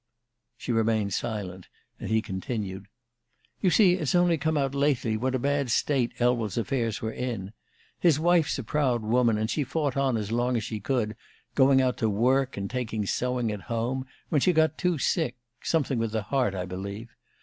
She 0.57 0.71
remained 0.71 1.13
silent, 1.13 1.67
and 1.99 2.09
he 2.09 2.23
continued: 2.23 2.87
"You 3.61 3.69
see, 3.69 3.93
it's 3.93 4.15
only 4.15 4.35
come 4.35 4.57
out 4.57 4.73
lately 4.73 5.15
what 5.15 5.35
a 5.35 5.37
bad 5.37 5.69
state 5.69 6.13
Elwell's 6.19 6.57
affairs 6.57 7.03
were 7.03 7.11
in. 7.11 7.53
His 7.99 8.19
wife's 8.19 8.57
a 8.57 8.63
proud 8.63 9.03
woman, 9.03 9.37
and 9.37 9.47
she 9.47 9.63
fought 9.63 9.95
on 9.95 10.17
as 10.17 10.31
long 10.31 10.57
as 10.57 10.63
she 10.63 10.79
could, 10.79 11.15
going 11.53 11.83
out 11.83 11.97
to 11.97 12.09
work, 12.09 12.57
and 12.57 12.67
taking 12.67 13.05
sewing 13.05 13.51
at 13.51 13.61
home, 13.61 14.07
when 14.29 14.41
she 14.41 14.53
got 14.53 14.75
too 14.79 14.97
sick 14.97 15.35
something 15.61 15.99
with 15.99 16.13
the 16.13 16.23
heart, 16.23 16.55
I 16.55 16.65
believe. 16.65 17.13